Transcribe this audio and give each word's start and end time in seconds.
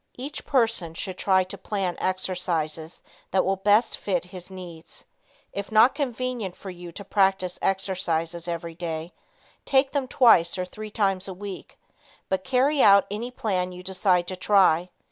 Each 0.15 0.43
person 0.47 0.95
should 0.95 1.15
try 1.19 1.43
to 1.43 1.59
plan 1.59 1.95
exercises 1.99 3.03
that 3.29 3.45
will 3.45 3.57
best 3.57 3.95
fit 3.95 4.25
his 4.25 4.49
needs. 4.49 5.05
If 5.53 5.71
not 5.71 5.93
convenient 5.93 6.55
for 6.55 6.71
you 6.71 6.91
to 6.93 7.05
practice 7.05 7.59
exercises 7.61 8.47
every 8.47 8.73
day, 8.73 9.13
take 9.63 9.91
them 9.91 10.07
twice 10.07 10.57
or 10.57 10.65
three 10.65 10.89
times 10.89 11.27
a 11.27 11.35
week. 11.35 11.77
But 12.29 12.43
carry 12.43 12.81
out 12.81 13.05
any 13.11 13.29
plan 13.29 13.71
you 13.73 13.83
decide 13.83 14.25
to 14.29 14.35
try. 14.35 14.89